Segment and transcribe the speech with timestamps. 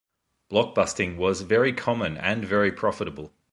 [0.51, 3.35] Blockbusting was very common and very profitable.